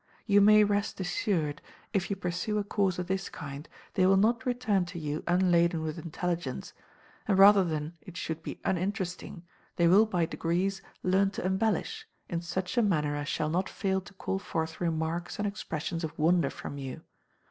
You 0.25 0.41
may 0.41 0.63
rest 0.63 0.99
assured, 0.99 1.61
if 1.93 2.09
you 2.09 2.15
pursue 2.15 2.57
a 2.57 2.63
course 2.63 2.97
of 2.97 3.05
this 3.05 3.29
kind, 3.29 3.69
they 3.93 4.07
will 4.07 4.17
not 4.17 4.47
return 4.47 4.83
to 4.85 4.97
you 4.97 5.23
unladen 5.27 5.83
with 5.83 5.99
intelligence; 5.99 6.73
and 7.27 7.37
rather 7.37 7.63
than 7.63 7.93
it 8.01 8.17
should 8.17 8.41
be 8.41 8.59
uninteresting, 8.65 9.43
they 9.75 9.87
will 9.87 10.07
by 10.07 10.25
degrees 10.25 10.81
learn 11.03 11.29
to 11.29 11.45
embellish, 11.45 12.07
in 12.27 12.41
such 12.41 12.79
a 12.79 12.81
manner 12.81 13.15
as 13.15 13.27
shall 13.27 13.49
not 13.51 13.69
fail 13.69 14.01
to 14.01 14.13
call 14.15 14.39
forth 14.39 14.81
remarks 14.81 15.37
and 15.37 15.47
expressions 15.47 16.03
of 16.03 16.17
wonder 16.17 16.49
from 16.49 16.79
you. 16.79 17.01